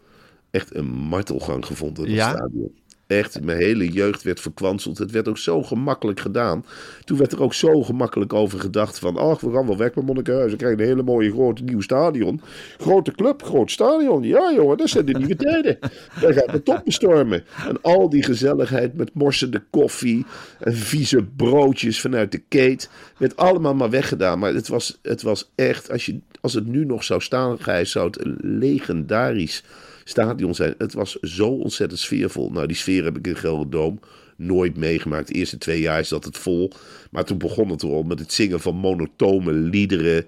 [0.51, 2.29] echt een martelgang gevonden, dat Ja?
[2.29, 2.78] stadion.
[3.09, 4.97] Echt, mijn hele jeugd werd verkwanseld.
[4.97, 6.65] Het werd ook zo gemakkelijk gedaan.
[7.03, 9.17] Toen werd er ook zo gemakkelijk over gedacht van...
[9.17, 10.51] ach, we gaan wel weg met Monnikenhuis.
[10.51, 12.41] We krijgen een hele mooie grote nieuw stadion.
[12.77, 14.23] Grote club, groot stadion.
[14.23, 15.79] Ja, jongen, dat zijn de nieuwe tijden.
[16.21, 17.43] Wij gaan de top bestormen.
[17.67, 20.25] En al die gezelligheid met morsende koffie...
[20.59, 22.89] en vieze broodjes vanuit de keet...
[23.17, 24.39] werd allemaal maar weggedaan.
[24.39, 25.91] Maar het was, het was echt...
[25.91, 29.63] Als, je, als het nu nog zou staan, Gijs, zou het legendarisch
[30.09, 30.75] stadion zijn.
[30.77, 32.51] Het was zo ontzettend sfeervol.
[32.51, 33.99] Nou, die sfeer heb ik in Gelderdoom
[34.39, 35.27] nooit meegemaakt.
[35.27, 36.71] De eerste twee jaar zat het vol.
[37.11, 40.25] Maar toen begon het al met het zingen van monotone liederen.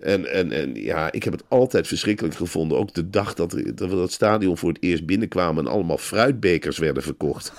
[0.00, 2.78] En, en, en ja, ik heb het altijd verschrikkelijk gevonden.
[2.78, 6.78] Ook de dag dat, dat we dat stadion voor het eerst binnenkwamen en allemaal fruitbekers
[6.78, 7.52] werden verkocht.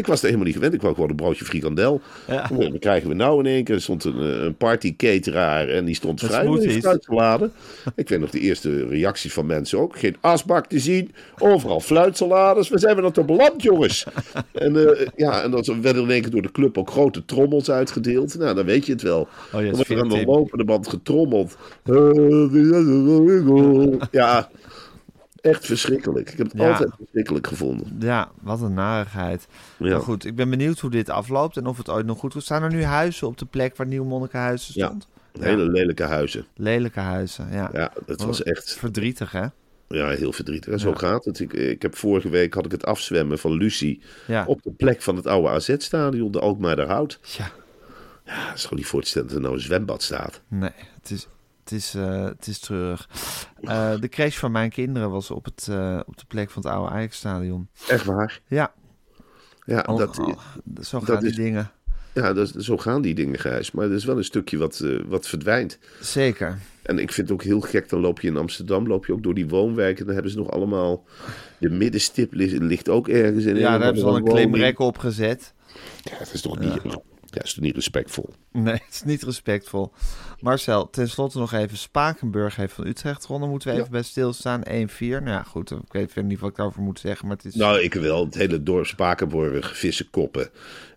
[0.00, 0.74] Ik was er helemaal niet gewend.
[0.74, 2.00] Ik wou gewoon een broodje frikandel.
[2.26, 2.50] Ja.
[2.58, 3.74] Dan krijgen we nou in één keer.
[3.74, 6.46] Er stond een, eh, een party cateraar en die stond vrij.
[7.94, 9.98] Ik weet nog de eerste reacties van mensen ook.
[9.98, 11.12] Geen asbak te zien.
[11.38, 12.68] Overal fluitsalades.
[12.68, 14.04] We zijn we dat op beland, jongens.
[14.52, 17.70] En, eh, ja, en dan werden in één keer door de club ook grote trommels
[17.70, 18.38] uitgedeeld.
[18.38, 19.20] Nou, dan weet je het wel.
[19.20, 21.56] Oh dan wordt er aan de lopende band getrommeld.
[24.10, 24.48] Ja,
[25.42, 26.30] echt verschrikkelijk.
[26.32, 26.70] Ik heb het Ja.
[26.72, 27.96] altijd verschrikkelijk gevonden.
[28.00, 29.46] Ja, wat een narigheid.
[29.76, 29.90] Ja.
[29.90, 32.46] Maar goed, ik ben benieuwd hoe dit afloopt en of het ooit nog goed wordt.
[32.46, 34.86] Staan er nu huizen op de plek waar Nieuw Monnikenhuizen Ja.
[34.86, 35.06] stond?
[35.40, 36.46] Hele lelijke huizen.
[36.56, 37.70] Lelijke huizen, ja.
[37.72, 39.46] Ja, het was echt Verdrietig, hè?
[39.88, 40.72] Ja, heel verdrietig.
[40.72, 41.40] En zo gaat het.
[41.40, 44.44] Ik, ik heb vorige week had ik het afzwemmen van Lucie Ja.
[44.46, 47.18] op de plek van het oude AZ-stadion, de Alkmaarderhout.
[47.38, 47.50] Ja,
[48.24, 50.40] Ja, het is gewoon niet voor te stellen dat er nou een zwembad staat.
[50.48, 51.26] nee, het is,
[51.70, 53.08] het is, eh, het is treurig.
[53.60, 56.72] Eh, de crash van mijn kinderen was op, het, eh, op de plek van het
[56.72, 57.68] oude Ajax-stadion.
[57.88, 58.40] Echt waar.
[58.46, 58.72] Ja,
[59.64, 60.26] Ja, oh, dat, oh,
[60.80, 61.70] zo dat gaan die is- dingen.
[62.12, 63.70] ja dat, zo gaan die dingen, Gijs.
[63.70, 65.78] Maar er is wel een stukje wat, wat verdwijnt.
[66.00, 66.58] Zeker.
[66.82, 69.22] En ik vind het ook heel gek, dan loop je in Amsterdam, loop je ook
[69.22, 70.04] door die woonwijken.
[70.04, 71.04] Dan hebben ze nog allemaal,
[71.58, 73.56] de middenstip ligt, ligt ook ergens in.
[73.56, 74.52] Ja, daar hebben ze al een andere woning.
[74.52, 75.54] klimrek op gezet.
[76.02, 77.00] Ja, dat is toch niet, ja.
[77.30, 78.34] Dat is niet respectvol.
[78.52, 79.92] Nee, het is niet respectvol.
[80.40, 81.76] Marcel, tenslotte nog even.
[81.78, 83.48] Spakenburg heeft van Utrecht gewonnen.
[83.50, 83.90] Moeten we even Ja.
[83.92, 84.62] bij stilstaan.
[84.68, 85.22] 1-4.
[85.22, 85.70] Nou ja, goed.
[85.70, 87.26] Ik weet verder niet wat ik daarover moet zeggen.
[87.28, 87.54] Maar het is...
[87.54, 88.24] Nou, ik wel.
[88.24, 90.50] Het hele dorp Spakenborg, Vissenkoppen.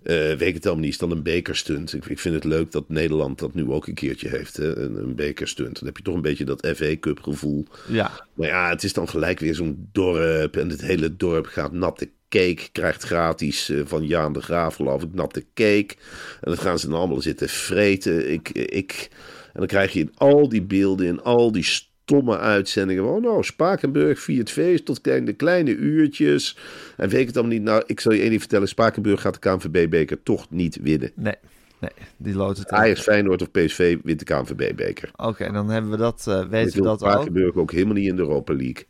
[0.04, 0.94] eh weet ik het allemaal niet.
[0.94, 1.94] Is dan een bekerstunt.
[1.94, 4.58] Ik, ik vind het leuk dat Nederland dat nu ook een keertje heeft.
[4.58, 4.78] Hè?
[4.78, 5.76] Een, een bekerstunt.
[5.80, 7.66] Dan heb je toch een beetje dat FA Cup gevoel.
[7.88, 10.56] Ja, Maar ja, het is dan gelijk weer zo'n dorp.
[10.58, 12.70] En het hele dorp gaat natte cake.
[12.72, 15.96] Krijgt gratis eh, van Jaan de Graaf, geloof ik, natte cake.
[16.42, 18.32] En dat gaan ze dan allemaal zitten vreten.
[18.32, 19.08] Ik, ik,
[19.44, 23.04] en dan krijg je in al die beelden, in al die stomme uitzendingen.
[23.04, 26.58] Oh nou, Spakenburg viert feest tot kleine, kleine uurtjes.
[26.98, 27.64] En weet ik het allemaal niet.
[27.64, 28.68] Nou, ik zal je één ding vertellen.
[28.68, 31.12] Spakenburg gaat de KNVB-beker toch niet winnen.
[31.16, 31.36] nee.
[31.80, 35.12] Nee, die loodt het Ajax, Feyenoord of PSV wint de KNVB-beker.
[35.16, 37.12] Oké, dan hebben we dat, Ik weten we dat ook.
[37.12, 38.86] Spakenburg ook helemaal niet in de Europa League.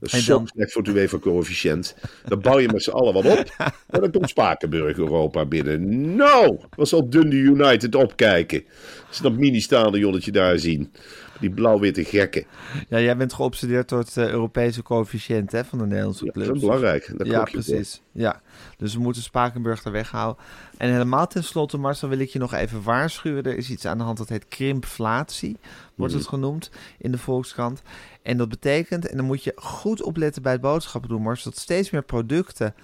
[0.00, 1.94] Dat is zo slecht voor het UEFA-coëfficiënt.
[2.24, 3.54] Dan bouw je met z'n allen wat op.
[3.90, 6.14] En dan komt Spakenburg Europa binnen.
[6.16, 8.64] Nou, wat zal Dundee United opkijken.
[9.08, 10.92] Als ze dat mini-stadionnetje daar zien.
[11.40, 12.44] Die blauw-witte gekken.
[12.88, 16.42] Ja, jij bent geobsedeerd door het eh, Europese coëfficiënt hè, van de Nederlandse Ja, dat
[16.42, 16.58] clubs.
[16.58, 17.12] is belangrijk.
[17.24, 17.50] Ja, voor.
[17.50, 18.02] precies.
[18.12, 18.40] Ja,
[18.76, 20.42] dus we moeten Spakenburg er weghouden.
[20.76, 23.42] En helemaal tenslotte, Marcel, wil ik je nog even waarschuwen.
[23.44, 25.56] Er is iets aan de hand dat heet krimpflatie,
[25.94, 26.22] wordt Mhm.
[26.22, 27.82] het genoemd in de Volkskrant.
[28.22, 31.60] En dat betekent, en dan moet je goed opletten bij het boodschappen doen, Marcel, dat
[31.60, 32.74] steeds meer producten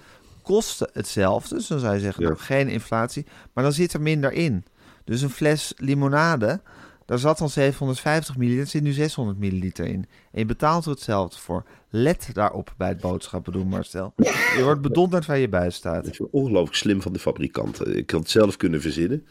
[0.41, 1.55] kosten hetzelfde.
[1.55, 2.29] Dus dan zou je zeggen, Ja.
[2.29, 4.65] nou, geen inflatie, maar dan zit er minder in.
[5.03, 6.61] Dus een fles limonade,
[7.07, 10.05] daar zat dan 750 milliliter, er zit nu 600 milliliter in.
[10.31, 11.63] En je betaalt er hetzelfde voor.
[11.89, 14.13] Let daarop bij het boodschappen doen, Marcel.
[14.57, 16.03] Je wordt bedonderd waar je bij staat.
[16.03, 17.97] Dat is ongelooflijk slim van de fabrikanten.
[17.97, 19.25] Ik had het zelf kunnen verzinnen.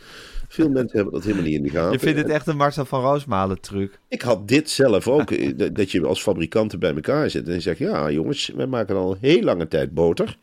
[0.49, 1.93] Veel mensen hebben dat helemaal niet in de gaten.
[1.93, 3.99] Je vindt het echt een Marcel van Roosmalen truc.
[4.09, 7.79] Ik had dit zelf ook, eh, dat- je als fabrikanten bij elkaar zit en zegt,
[7.79, 10.39] ja jongens, wij maken al heel lange tijd boter.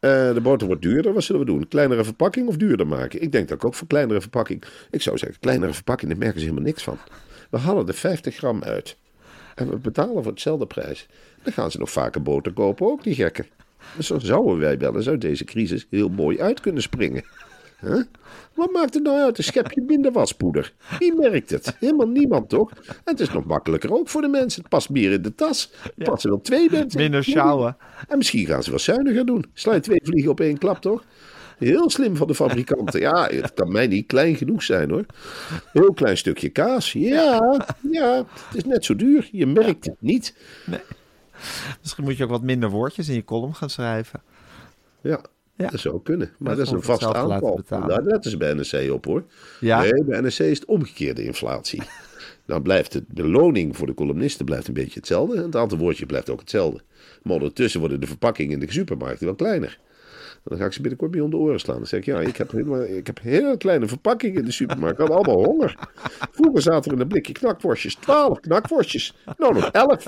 [0.00, 1.68] Eh, de boter wordt duurder, wat zullen we doen?
[1.68, 3.22] Kleinere verpakking of duurder maken?
[3.22, 6.40] Ik denk dat ik ook voor kleinere verpakking, ik zou zeggen, kleinere verpakking, daar merken
[6.40, 6.98] ze helemaal niks van.
[7.50, 8.96] We halen er 50 gram uit
[9.54, 11.06] en we betalen voor hetzelfde prijs.
[11.42, 13.46] Dan gaan ze nog vaker boter kopen, ook die gekken.
[13.96, 17.24] Dus zo zouden wij wel eens uit deze crisis heel mooi uit kunnen springen.
[17.80, 18.02] Huh?
[18.54, 19.38] Wat maakt het nou uit?
[19.38, 20.74] Een schepje minder waspoeder.
[20.98, 21.76] Wie merkt het?
[21.78, 22.70] Helemaal niemand, toch?
[22.70, 24.60] En het is nog makkelijker ook voor de mensen.
[24.60, 25.72] Het past meer in de tas.
[25.82, 27.00] Het passen wel twee mensen.
[27.00, 27.76] Minder sjouwen.
[28.08, 29.44] En misschien gaan ze wel zuiniger doen.
[29.52, 31.04] Je twee vliegen op één klap, toch?
[31.58, 33.00] Heel slim van de fabrikanten.
[33.00, 35.06] Ja, het kan mij niet klein genoeg zijn, hoor.
[35.72, 36.92] Heel klein stukje kaas.
[36.92, 39.28] Ja, ja, het is net zo duur.
[39.32, 40.34] Je merkt het niet.
[41.80, 44.22] Misschien moet je ook wat minder woordjes in je column gaan schrijven.
[45.00, 45.20] Ja,
[45.58, 45.68] Ja.
[45.70, 46.30] dat zou kunnen.
[46.38, 47.60] Maar Dat dat is een vast aantal.
[47.68, 49.24] Daar letten ze bij NRC op, hoor.
[49.60, 49.80] Ja?
[49.80, 51.82] Nee, bij NRC is het omgekeerde inflatie.
[52.46, 55.36] Dan blijft de beloning voor de columnisten blijft een beetje hetzelfde.
[55.36, 56.80] En het aantal woordjes blijft ook hetzelfde.
[57.22, 59.78] Maar ondertussen worden de verpakkingen in de supermarkten wel kleiner.
[60.48, 61.76] Dan ga ik ze binnenkort mee om oren slaan.
[61.76, 62.52] Dan zeg ik, ja, ik heb,
[62.88, 64.98] ik heb hele kleine verpakkingen in de supermarkt.
[65.00, 65.74] Ik had allemaal honger.
[66.32, 67.94] Vroeger zaten er in een blikje knakworstjes.
[67.94, 69.14] Twaalf knakworstjes.
[69.36, 70.06] Nou, nog elf.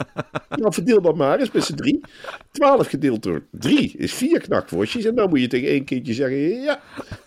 [0.49, 2.01] Nou, verdeel dat maar eens met z'n drie.
[2.51, 5.05] Twaalf gedeeld door drie is vier knakworstjes.
[5.05, 6.81] En dan moet je tegen één kindje zeggen, ja,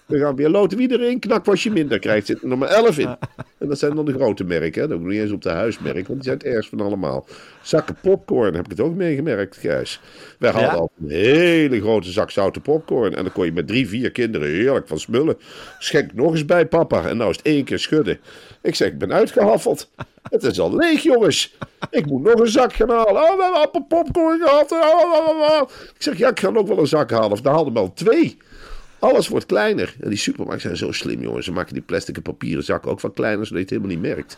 [0.05, 2.25] we gaan weer loten wie er één knakworstje minder krijgt.
[2.25, 3.15] Zit er nog maar elf in.
[3.57, 4.81] En dat zijn dan de grote merken.
[4.81, 4.87] Hè?
[4.87, 7.25] Dat ook niet eens op de huismerk, want die zijn het ergst van allemaal.
[7.61, 9.99] Zakken popcorn heb ik het ook meegemerkt, Gijs.
[10.39, 10.75] Wij hadden Ja?
[10.75, 13.15] al een hele grote zak zoute popcorn.
[13.15, 15.37] En dan kon je met drie, vier kinderen heerlijk van smullen.
[15.79, 17.07] Schenk nog eens bij papa.
[17.07, 18.19] En nou is het één keer schudden.
[18.61, 19.89] Ik zeg, ik ben uitgehaffeld.
[20.29, 21.55] Het is al leeg, jongens.
[21.89, 23.21] Ik moet nog een zak gaan halen.
[23.21, 24.71] Oh, we hebben appel popcorn gehad.
[24.71, 25.69] Oh, oh, oh, oh.
[25.69, 27.31] Ik zeg, ja, ik ga ook wel een zak halen.
[27.31, 28.37] Of daar haalden we al twee.
[29.03, 29.95] Alles wordt kleiner.
[29.99, 31.45] En die supermarkten zijn zo slim, jongens.
[31.45, 34.15] Ze maken die plastic en papieren zakken ook wat kleiner, zodat je het helemaal niet
[34.15, 34.37] merkt.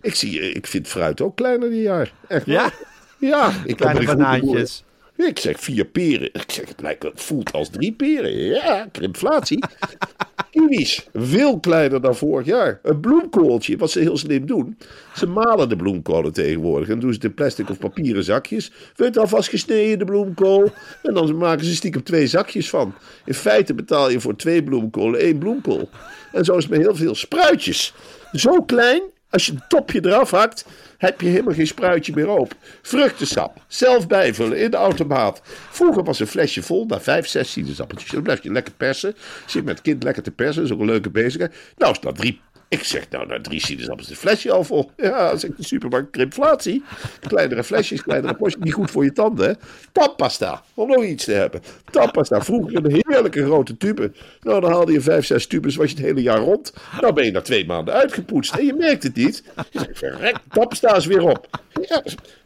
[0.00, 2.12] Ik, zie, ik vind fruit ook kleiner dit jaar.
[2.28, 2.54] Echt waar.
[2.54, 2.72] Ja?
[3.18, 4.84] Ja, ik Kleine banaantjes.
[5.26, 6.28] Ik zeg vier peren.
[6.32, 8.36] Ik zeg, het lijkt, het voelt als drie peren.
[8.36, 9.64] Ja, krimflatie.
[10.50, 12.80] Kiwis, veel kleiner dan vorig jaar.
[12.82, 14.78] Een bloemkooltje, wat ze heel slim doen.
[15.14, 16.88] Ze malen de bloemkolen tegenwoordig.
[16.88, 18.72] En doen ze het in plastic of papieren zakjes.
[18.96, 20.72] Wordt alvast gesneden, de bloemkool.
[21.02, 22.94] En dan maken ze stiekem twee zakjes van.
[23.24, 25.88] In feite betaal je voor twee bloemkolen één bloemkool.
[26.32, 27.94] En zo is het met heel veel spruitjes.
[28.32, 30.64] Zo klein, als je het topje eraf hakt,
[30.98, 32.54] heb je helemaal geen spruitje meer op.
[32.82, 35.40] Vruchtensap, zelf bijvullen in de automaat.
[35.70, 38.10] Vroeger was een flesje vol, na vijf, zes sinaasappeltjes.
[38.10, 39.14] Dan blijf je lekker persen.
[39.46, 41.54] Zit met het kind lekker te persen, dat is ook een leuke bezigheid.
[41.76, 44.90] Nou is dat drie ik zeg nou, na drie sinaasappels is het flesje al vol.
[44.96, 46.84] Ja, zeg de supermarkt, krimflatie.
[47.20, 49.58] Kleinere flesjes, kleinere porties, niet goed voor je tanden.
[49.92, 51.60] Tappasta, om nog iets te hebben.
[51.90, 54.12] Tappasta, vroeger een heerlijke grote tube.
[54.42, 56.72] Nou, dan haalde je vijf, zes tubes, was je het hele jaar rond.
[57.00, 59.42] Nou ben je na twee maanden uitgepoetst en je merkt het niet.
[59.70, 61.62] Je zegt, verrek, tappasta is weer op.
[61.88, 62.02] Ja,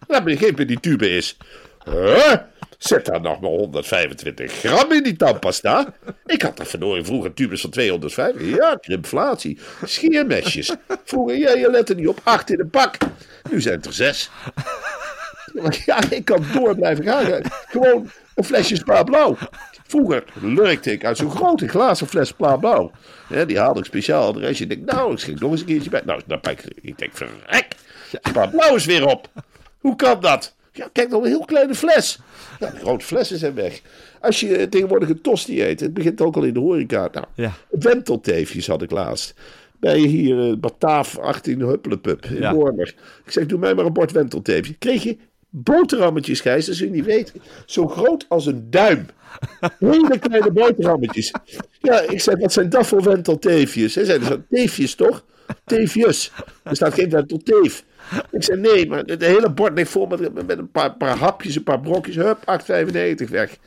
[0.06, 1.36] dan begint met die tube is.
[1.84, 2.34] Huh?
[2.78, 5.94] Zet daar nog maar 125 gram in die tandpasta.
[6.26, 8.34] Ik had er verdorie vroeger tubes van 205.
[8.56, 9.58] Ja, krimflatie.
[9.84, 10.74] Scheermesjes.
[11.04, 12.20] Vroeger, ja, je lette niet op.
[12.22, 12.96] Acht in een pak.
[13.50, 14.30] Nu zijn het er zes.
[15.86, 17.42] Ja, ik kan door blijven gaan.
[17.68, 19.36] Gewoon een flesje Spa Blauw.
[19.86, 22.90] Vroeger lurkte ik uit zo'n grote glazen fles Spa Blauw.
[23.46, 24.58] Die haalde ik speciaal adres.
[24.58, 26.02] Je denkt, nou, ik schenk nog eens een keertje bij.
[26.04, 27.66] Nou, dan pak ik, ik denk, verrek.
[28.22, 29.28] Spa Blauw is weer op.
[29.78, 30.54] Hoe kan dat?
[30.72, 32.18] Ja, kijk dan, een heel kleine fles.
[32.60, 33.80] Ja, de grote flessen zijn weg.
[34.20, 37.08] Als je eh, tegenwoordig een tosti eet, het begint ook al in de horeca.
[37.12, 37.52] Nou, Ja.
[37.70, 39.34] wentelteefjes had ik laatst.
[39.80, 42.54] Bij hier uh, Bataaf 18 Huppelepup in Ja.
[42.54, 42.94] Wormer.
[43.24, 44.74] Ik zeg, doe mij maar een bord wentelteefje.
[44.78, 45.16] Kreeg je
[45.48, 47.42] boterhammetjes, Gijs, zul je niet weten.
[47.66, 49.06] Zo groot als een duim.
[49.78, 51.32] Hele kleine boterhammetjes.
[51.80, 53.94] Ja, ik zei, wat zijn dat voor wentelteefjes?
[53.94, 55.24] Hij zei, dat zijn teefjes toch?
[55.64, 56.32] Teefjes.
[56.62, 57.84] Er staat geen wentelteef.
[58.30, 61.56] Ik zei, nee, maar het hele bord ligt vol met, met een paar, paar hapjes,
[61.56, 62.16] een paar brokjes.
[62.16, 62.38] Hup,
[63.24, 63.58] 8,95 weg.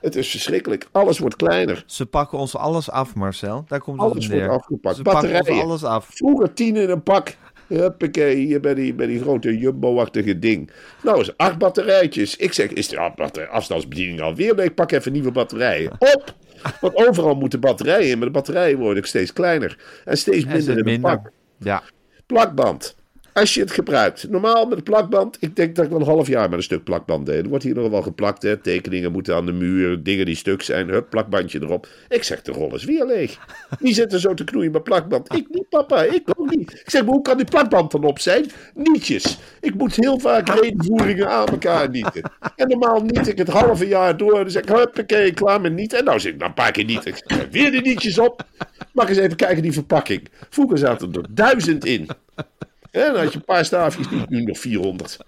[0.00, 0.86] Het is verschrikkelijk.
[0.92, 1.84] Alles wordt kleiner.
[1.86, 3.64] Ze pakken ons alles af, Marcel.
[3.68, 4.96] Daar komt Alles wordt afgepakt.
[4.96, 6.08] Ze pakken ons alles af.
[6.10, 7.36] Vroeger tien in een pak.
[7.66, 10.70] Huppakee, hier bij die, bij die grote jumbo-achtige ding.
[11.02, 12.36] Nou, is acht batterijtjes.
[12.36, 14.54] Ik zeg, is de afbat- afstandsbediening alweer?
[14.54, 15.92] Nee, ik pak even nieuwe batterijen.
[15.98, 16.34] Op!
[16.80, 19.78] Want overal moeten batterijen in, maar de batterijen worden steeds kleiner.
[20.04, 21.30] En steeds minder in een pak.
[21.58, 21.82] Ja.
[22.26, 22.96] Plakband.
[23.36, 24.30] Als je het gebruikt.
[24.30, 25.36] Normaal met plakband.
[25.40, 27.42] Ik denk dat ik wel een half jaar met een stuk plakband deed.
[27.42, 28.42] Er wordt hier nog wel geplakt.
[28.42, 28.56] Hè.
[28.56, 30.02] Tekeningen moeten aan de muur.
[30.02, 30.88] Dingen die stuk zijn.
[30.88, 31.88] Hup, plakbandje erop.
[32.08, 33.38] Ik zeg, de rol is weer leeg.
[33.78, 35.34] Wie zit er zo te knoeien met plakband?
[35.34, 36.02] Ik niet, papa.
[36.02, 36.72] Ik ook niet.
[36.72, 38.50] Ik zeg, maar hoe kan die plakband dan op zijn?
[38.74, 39.38] Nietjes.
[39.60, 42.30] Ik moet heel vaak redenvoeringen aan elkaar nieten.
[42.56, 44.34] En normaal niet ik het halve jaar door.
[44.34, 45.92] Dan zeg ik, huppakee, klaar met niet.
[45.92, 47.06] En nou zeg ik, nou een paar keer niet.
[47.06, 48.42] Ik zeg, weer die nietjes op.
[48.92, 50.28] Mag eens even kijken die verpakking.
[50.50, 52.08] Vroeger zaten er duizend in.
[52.96, 55.18] En dan had je een paar staafjes, niet nu nog 400.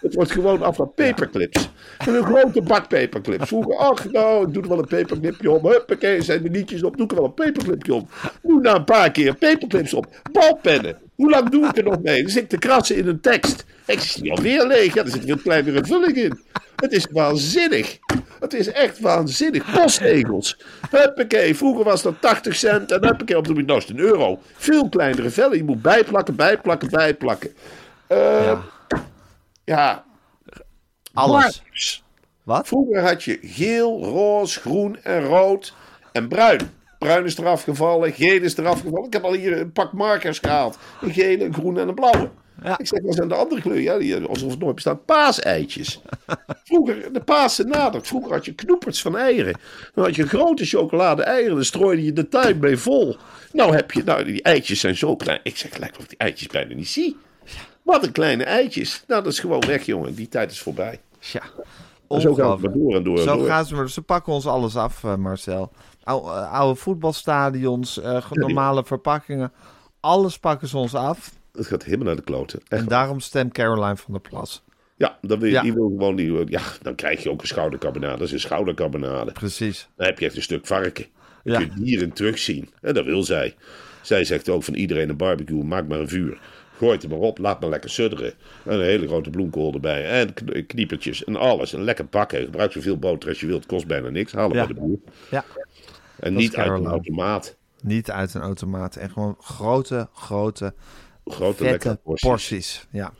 [0.00, 1.68] Het wordt gewoon af van paperclips.
[1.98, 3.48] En een grote bak paperclips.
[3.48, 5.66] Vroeger, ach nou, ik doe er wel een paperclipje om.
[5.66, 8.08] Huppakee, zijn de nietjes op, doe ik er wel een paperclipje om.
[8.42, 10.06] Nu na een paar keer paperclips op.
[10.32, 10.98] Balpennen.
[11.14, 12.22] Hoe lang doe ik er nog mee?
[12.22, 13.64] Dan zit ik te krassen in een tekst.
[13.86, 14.94] Ik zie alweer leeg.
[14.94, 16.40] Ja, er zit veel kleinere vulling in.
[16.76, 17.98] Het is waanzinnig.
[18.40, 19.72] Het is echt waanzinnig.
[19.72, 20.58] Postegels.
[20.90, 21.56] Huppakee.
[21.56, 22.92] Vroeger was dat 80 cent.
[22.92, 23.52] En huppakee, op de.
[23.52, 24.38] Nou is het een euro.
[24.54, 25.56] Veel kleinere vellen.
[25.56, 27.54] Je moet bijplakken, bijplakken, bijplakken.
[28.06, 28.62] Eh, ja.
[29.64, 30.04] ja,
[31.12, 31.62] Alles.
[32.42, 32.66] Wat?
[32.66, 35.74] Vroeger had je geel, roze, groen en rood
[36.12, 36.70] en bruin.
[36.98, 39.06] Bruin is eraf gevallen, geel is eraf gevallen.
[39.06, 40.78] Ik heb al hier een pak markers gehaald.
[41.00, 42.30] Een gele, een groene en een blauwe.
[42.62, 42.78] Ja.
[42.78, 43.82] Ik zeg, wat zijn de andere kleuren?
[43.82, 45.04] Ja, die, alsof het nooit bestaat.
[45.04, 46.00] Paaseitjes.
[46.64, 48.06] Vroeger, de Pasen nadert.
[48.06, 49.58] Vroeger had je knoeperts van eieren.
[49.94, 51.54] Dan had je grote chocolade eieren.
[51.54, 53.16] Dan strooide je de tuin mee vol.
[53.52, 55.40] Nou heb je, nou die eitjes zijn zo klein.
[55.42, 57.16] Ik zeg, lijkt of ik die eitjes bijna niet zie.
[57.82, 59.04] Wat een kleine eitjes.
[59.06, 60.14] Nou, dat is gewoon weg, jongen.
[60.14, 61.00] Die tijd is voorbij.
[61.18, 61.40] Tja.
[62.08, 62.74] En zo maar Ongelooflijk.
[62.74, 63.46] door en door en Zo door.
[63.46, 63.90] gaan ze maar.
[63.90, 65.70] Ze pakken ons alles af, eh, Marcel.
[66.04, 69.52] Oude, eh, oude voetbalstadions, eh, normale verpakkingen.
[70.00, 71.30] Alles pakken ze ons af.
[71.56, 72.60] Het gaat helemaal naar de kloten.
[72.68, 74.64] Echt En daarom stemt Caroline van der Plas.
[74.96, 75.62] Ja, dan wil je, Ja.
[75.62, 78.16] die wil gewoon die, ja, dan krijg je ook een schouderkabinade.
[78.18, 79.32] Dat is een schouderkabinade.
[79.32, 79.88] Precies.
[79.96, 81.06] Dan heb je echt een stuk varken.
[81.44, 81.58] Ja.
[81.58, 82.70] kun je dieren terugzien.
[82.80, 83.54] En dat wil zij.
[84.02, 86.38] Zij zegt ook van iedereen een barbecue, maak maar een vuur.
[86.76, 88.32] Gooi het er maar op, laat maar lekker sudderen.
[88.64, 90.08] En een hele grote bloemkool erbij.
[90.10, 91.72] En kn- kniepertjes en alles.
[91.72, 92.44] En lekker bakken.
[92.44, 93.66] Gebruik zoveel boter als je wilt.
[93.66, 94.32] Kost bijna niks.
[94.32, 94.64] Haal het Ja.
[94.66, 94.98] bij de boer.
[95.30, 95.44] Ja,
[96.20, 97.56] En Dat niet uit een automaat.
[97.82, 98.96] niet uit een automaat.
[98.96, 100.74] En gewoon grote, grote,
[101.26, 102.28] Grote lekkere porties.
[102.28, 102.86] porties.
[102.90, 103.12] Ja.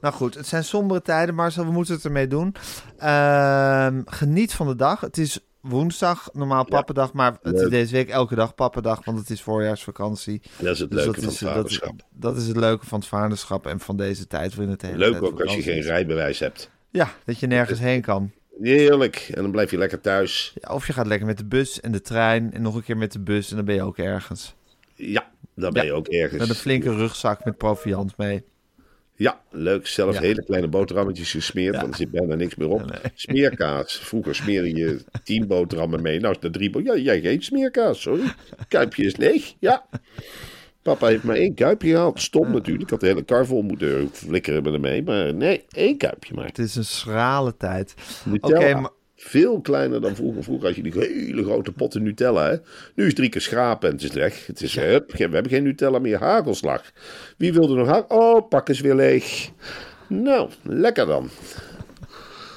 [0.00, 1.64] Nou goed, het zijn sombere tijden, Marcel.
[1.64, 2.54] We moeten het ermee doen.
[2.98, 5.00] Ehm, geniet van de dag.
[5.00, 7.12] Het is woensdag, normaal pappendag.
[7.12, 7.70] Maar het is Leuk.
[7.70, 10.42] deze week elke dag pappendag, want het is voorjaarsvakantie.
[10.58, 12.00] Dat is het Dus leuke van het vaderschap.
[12.10, 15.22] dat is het leuke van het vaderschap en van deze tijd waarin het hele Leuk
[15.22, 16.70] ook als je geen rijbewijs hebt.
[16.90, 18.30] Ja, dat je nergens heen kan.
[18.62, 19.30] Heerlijk.
[19.34, 20.54] En dan blijf je lekker thuis.
[20.60, 22.96] Ja, of je gaat lekker met de bus en de trein en nog een keer
[22.96, 24.54] met de bus en dan ben je ook ergens.
[24.98, 26.40] Ja, dan ben je ook ergens.
[26.40, 28.44] Met een flinke rugzak met proviant mee.
[29.14, 29.86] Ja, leuk.
[29.86, 30.20] Zelf Ja.
[30.20, 31.80] hele kleine boterhammetjes gesmeerd, Ja.
[31.80, 33.00] want er zit bijna niks meer op.
[33.14, 33.96] Smeerkaas.
[33.98, 36.20] Vroeger smeerde je tien boterhammen mee.
[36.20, 38.24] Nou is er drie Ja, jij eet smeerkaas, sorry.
[38.68, 39.54] Kuipje is leeg.
[39.58, 39.86] Ja.
[40.82, 42.20] Papa heeft maar één kuipje gehaald.
[42.20, 42.84] Stom natuurlijk.
[42.84, 45.02] Ik had de hele kar vol moeten flikkeren met hem mee.
[45.02, 46.46] Maar nee, één kuipje maar.
[46.46, 47.94] Het is een schrale tijd.
[48.20, 48.80] Oké, Nutella.
[48.80, 50.42] maar Veel kleiner dan vroeger.
[50.42, 52.50] Vroeger had je die hele grote potten Nutella.
[52.50, 52.56] Hè?
[52.94, 54.46] Nu is drie keer schrapen en het is weg.
[54.46, 56.18] Het is, hup, we hebben geen Nutella meer.
[56.18, 56.82] Hagelslag.
[57.36, 58.08] Wie wilde nog haag?
[58.08, 59.50] Oh, pak eens weer leeg.
[60.06, 61.30] Nou, lekker dan.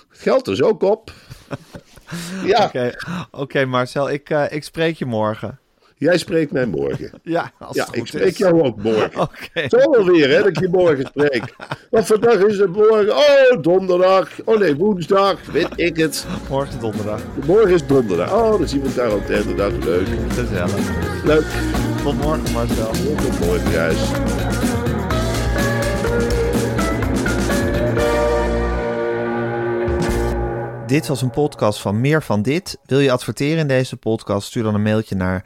[0.10, 1.12] Geld is ook op.
[2.46, 2.92] Ja, Oké,
[3.32, 5.60] Oké, Marcel, ik, eh, ik spreek je morgen.
[6.02, 7.12] Jij spreekt mij morgen.
[7.24, 8.38] Ja, als Ja, het ik spreek is.
[8.38, 9.22] jou ook morgen.
[9.28, 9.70] Oké.
[9.70, 11.44] Zo alweer, hè, dat ik je morgen spreek.
[11.92, 13.16] Wat voor dag is het morgen?
[13.16, 14.30] Oh, donderdag.
[14.46, 15.46] Oh nee, woensdag.
[15.52, 16.26] Weet ik het.
[16.50, 17.22] Morgen donderdag.
[17.46, 18.34] Morgen is donderdag.
[18.34, 19.72] Oh, dan zien we elkaar ook de hele dag.
[19.72, 20.08] Leuk.
[20.30, 21.24] Gezellig.
[21.26, 21.46] Leuk.
[22.04, 22.92] Tot morgen, Marcel.
[22.92, 24.12] Tot morgen, juist.
[30.88, 32.78] Dit was een podcast van Meer van Dit.
[32.86, 34.48] Wil je adverteren in deze podcast?
[34.48, 35.46] Stuur dan een mailtje naar